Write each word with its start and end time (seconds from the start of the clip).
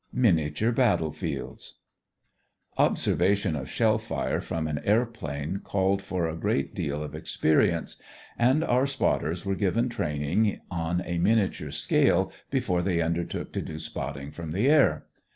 MINIATURE 0.13 0.71
BATTLE 0.71 1.11
FIELDS 1.11 1.75
Observation 2.79 3.55
of 3.55 3.69
shell 3.69 3.99
fire 3.99 4.41
from 4.41 4.67
an 4.67 4.79
airplane 4.79 5.59
called 5.59 6.01
for 6.01 6.27
a 6.27 6.35
great 6.35 6.73
deal 6.73 7.03
of 7.03 7.13
experience, 7.13 8.01
and 8.35 8.63
our 8.63 8.87
spotters 8.87 9.45
were 9.45 9.53
given 9.53 9.89
training 9.89 10.59
on 10.71 11.03
a 11.05 11.19
miniature 11.19 11.69
scale 11.69 12.31
before 12.49 12.81
they 12.81 12.99
undertook 12.99 13.53
to 13.53 13.61
do 13.61 13.77
spotting 13.77 14.31
from 14.31 14.53
the 14.53 14.67
air. 14.67 15.05